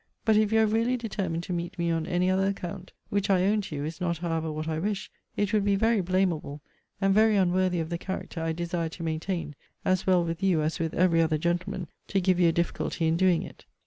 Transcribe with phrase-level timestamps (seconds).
[0.25, 3.43] But if you are really determined to meet me on any other account, [which, I
[3.43, 6.59] own to you, is not however what I wish,] it would be very blamable,
[6.99, 9.53] and very unworthy of the character I desire to maintain,
[9.85, 13.15] as well with you as with every other gentleman, to give you a difficulty in
[13.15, 13.65] doing it.